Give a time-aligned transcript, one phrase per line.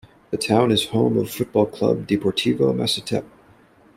[0.31, 3.23] The town is home of football club Deportivo Masatepe.